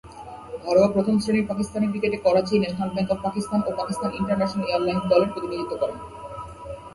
ঘরোয়া 0.63 0.89
প্রথম-শ্রেণীর 0.91 1.49
পাকিস্তানি 1.49 1.85
ক্রিকেটে 1.87 2.17
Karachi, 2.17 2.53
National 2.59 2.89
Bank 2.89 3.09
of 3.11 3.19
Pakistan 3.23 3.59
ও 3.67 3.71
পাকিস্তান 3.77 4.09
ইন্টারন্যাশনাল 4.19 4.65
এয়ারলাইন্স 4.67 5.03
দলের 5.09 5.31
প্রতিনিধিত্ব 5.33 5.73
করেন। 5.81 5.97